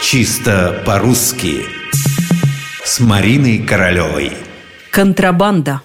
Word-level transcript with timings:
Чисто 0.00 0.80
по-русски 0.86 1.64
С 2.84 3.00
Мариной 3.00 3.58
Королевой 3.58 4.32
Контрабанда 4.90 5.82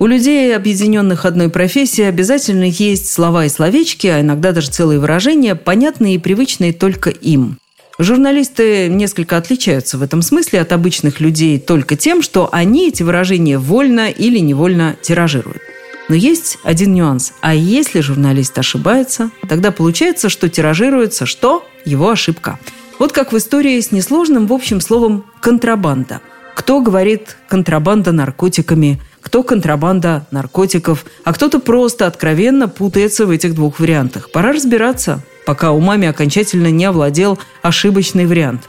у 0.00 0.06
людей, 0.06 0.54
объединенных 0.54 1.24
одной 1.24 1.48
профессией, 1.48 2.06
обязательно 2.06 2.64
есть 2.64 3.10
слова 3.10 3.46
и 3.46 3.48
словечки, 3.48 4.06
а 4.06 4.20
иногда 4.20 4.52
даже 4.52 4.70
целые 4.70 5.00
выражения, 5.00 5.56
понятные 5.56 6.14
и 6.14 6.18
привычные 6.18 6.72
только 6.72 7.10
им. 7.10 7.58
Журналисты 7.98 8.88
несколько 8.88 9.36
отличаются 9.36 9.98
в 9.98 10.02
этом 10.02 10.22
смысле 10.22 10.60
от 10.60 10.70
обычных 10.70 11.18
людей 11.18 11.58
только 11.58 11.96
тем, 11.96 12.22
что 12.22 12.48
они 12.52 12.88
эти 12.88 13.02
выражения 13.02 13.58
вольно 13.58 14.08
или 14.08 14.38
невольно 14.38 14.94
тиражируют. 15.02 15.62
Но 16.08 16.14
есть 16.14 16.58
один 16.62 16.94
нюанс. 16.94 17.32
А 17.40 17.52
если 17.54 18.00
журналист 18.00 18.56
ошибается, 18.56 19.30
тогда 19.48 19.72
получается, 19.72 20.28
что 20.28 20.48
тиражируется 20.48 21.26
что? 21.26 21.66
Его 21.84 22.10
ошибка. 22.10 22.60
Вот 22.98 23.12
как 23.12 23.32
в 23.32 23.36
истории 23.36 23.80
с 23.80 23.92
несложным 23.92 24.46
в 24.46 24.52
общем 24.52 24.80
словом 24.80 25.24
«контрабанда». 25.40 26.20
Кто 26.56 26.80
говорит 26.80 27.36
«контрабанда 27.48 28.10
наркотиками», 28.10 29.00
кто 29.20 29.42
контрабанда 29.42 30.26
наркотиков, 30.30 31.04
а 31.22 31.32
кто-то 31.32 31.60
просто 31.60 32.06
откровенно 32.06 32.66
путается 32.66 33.26
в 33.26 33.30
этих 33.30 33.54
двух 33.54 33.78
вариантах. 33.78 34.32
Пора 34.32 34.52
разбираться, 34.52 35.20
пока 35.46 35.72
умами 35.72 36.08
окончательно 36.08 36.70
не 36.70 36.86
овладел 36.86 37.38
ошибочный 37.62 38.26
вариант. 38.26 38.62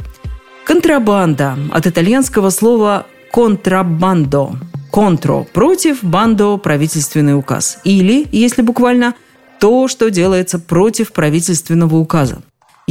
Контрабанда 0.66 1.58
от 1.72 1.88
итальянского 1.88 2.52
слова 2.52 3.08
«контрабандо». 3.32 4.56
«Контро»– 4.92 5.46
против, 5.54 6.04
«бандо»– 6.04 6.58
правительственный 6.64 7.38
указ. 7.38 7.80
Или, 7.84 8.28
если 8.32 8.62
буквально, 8.62 9.16
то, 9.60 9.88
что 9.88 10.10
делается 10.10 10.60
против 10.60 11.14
правительственного 11.14 11.96
указа. 11.96 12.42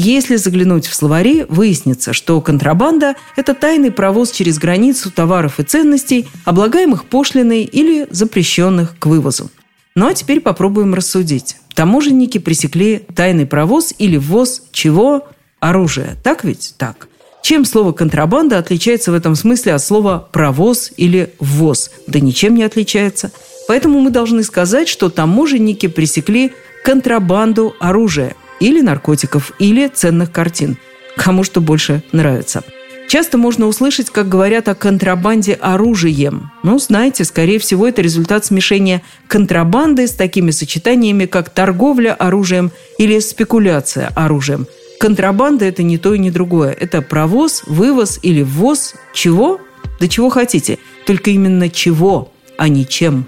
Если 0.00 0.36
заглянуть 0.36 0.86
в 0.86 0.94
словари, 0.94 1.44
выяснится, 1.48 2.12
что 2.12 2.40
контрабанда– 2.40 3.16
это 3.36 3.52
тайный 3.52 3.90
провоз 3.90 4.30
через 4.30 4.56
границу 4.56 5.10
товаров 5.10 5.58
и 5.58 5.64
ценностей, 5.64 6.28
облагаемых 6.44 7.06
пошлиной 7.06 7.64
или 7.64 8.06
запрещенных 8.08 8.96
к 8.96 9.06
вывозу. 9.06 9.50
Ну 9.96 10.06
а 10.06 10.14
теперь 10.14 10.38
попробуем 10.38 10.94
рассудить. 10.94 11.56
Таможенники 11.74 12.38
пресекли 12.38 13.06
тайный 13.16 13.44
провоз 13.44 13.92
или 13.98 14.16
ввоз 14.16 14.62
чего? 14.70 15.26
Оружия. 15.58 16.16
Так 16.22 16.44
ведь? 16.44 16.74
Так. 16.78 17.08
Чем 17.42 17.64
слово 17.64 17.90
«контрабанда» 17.90 18.58
отличается 18.58 19.10
в 19.10 19.16
этом 19.16 19.34
смысле 19.34 19.74
от 19.74 19.82
слова 19.82 20.28
«провоз» 20.30 20.92
или 20.96 21.34
«ввоз»? 21.40 21.90
Да 22.06 22.20
ничем 22.20 22.54
не 22.54 22.62
отличается. 22.62 23.32
Поэтому 23.66 23.98
мы 23.98 24.10
должны 24.10 24.44
сказать, 24.44 24.86
что 24.86 25.10
таможенники 25.10 25.88
пресекли 25.88 26.52
контрабанду 26.84 27.74
оружия– 27.80 28.36
или 28.60 28.80
наркотиков, 28.80 29.52
или 29.58 29.88
ценных 29.88 30.32
картин. 30.32 30.76
Кому 31.16 31.44
что 31.44 31.60
больше 31.60 32.02
нравится. 32.12 32.62
Часто 33.08 33.38
можно 33.38 33.66
услышать, 33.66 34.10
как 34.10 34.28
говорят 34.28 34.68
о 34.68 34.74
контрабанде 34.74 35.54
оружием. 35.54 36.50
Ну, 36.62 36.78
знаете, 36.78 37.24
скорее 37.24 37.58
всего, 37.58 37.88
это 37.88 38.02
результат 38.02 38.44
смешения 38.44 39.02
контрабанды 39.28 40.06
с 40.06 40.12
такими 40.12 40.50
сочетаниями, 40.50 41.24
как 41.24 41.48
торговля 41.48 42.12
оружием 42.12 42.70
или 42.98 43.18
спекуляция 43.20 44.08
оружием. 44.14 44.66
Контрабанда– 45.00 45.64
это 45.66 45.82
не 45.82 45.96
то 45.96 46.12
и 46.12 46.18
не 46.18 46.30
другое. 46.30 46.72
Это 46.72 47.00
провоз, 47.00 47.62
вывоз 47.66 48.18
или 48.22 48.42
ввоз 48.42 48.94
чего? 49.14 49.58
Да 50.00 50.06
чего 50.06 50.28
хотите. 50.28 50.78
Только 51.06 51.30
именно 51.30 51.70
чего, 51.70 52.30
а 52.58 52.68
не 52.68 52.86
чем. 52.86 53.26